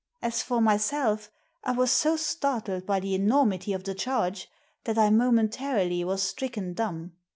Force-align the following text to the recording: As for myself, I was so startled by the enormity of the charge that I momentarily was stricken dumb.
As 0.19 0.41
for 0.41 0.61
myself, 0.61 1.29
I 1.63 1.73
was 1.73 1.91
so 1.91 2.15
startled 2.17 2.87
by 2.87 2.99
the 2.99 3.13
enormity 3.13 3.71
of 3.71 3.83
the 3.83 3.93
charge 3.93 4.49
that 4.85 4.97
I 4.97 5.11
momentarily 5.11 6.03
was 6.03 6.23
stricken 6.23 6.73
dumb. 6.73 7.11